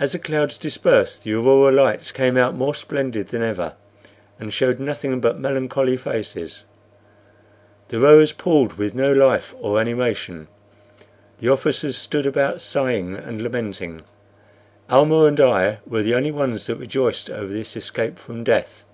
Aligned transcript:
As 0.00 0.10
the 0.10 0.18
clouds 0.18 0.58
dispersed 0.58 1.22
the 1.22 1.32
aurora 1.34 1.70
lights 1.70 2.10
came 2.10 2.36
out 2.36 2.56
more 2.56 2.74
splendid 2.74 3.28
than 3.28 3.40
ever, 3.40 3.74
and 4.40 4.52
showed 4.52 4.80
nothing 4.80 5.20
but 5.20 5.38
melancholy 5.38 5.96
faces. 5.96 6.64
The 7.86 8.00
rowers 8.00 8.32
pulled 8.32 8.72
with 8.72 8.96
no 8.96 9.12
life 9.12 9.54
or 9.60 9.78
animation; 9.80 10.48
the 11.38 11.50
officers 11.50 11.96
stood 11.96 12.26
about 12.26 12.60
sighing 12.60 13.14
and 13.14 13.40
lamenting; 13.40 14.00
Almah 14.90 15.26
and 15.26 15.38
I 15.40 15.78
were 15.86 16.02
the 16.02 16.16
only 16.16 16.32
ones 16.32 16.66
that 16.66 16.74
rejoiced 16.74 17.30
over 17.30 17.52
this 17.52 17.76
escape 17.76 18.18
from 18.18 18.42
death. 18.42 18.84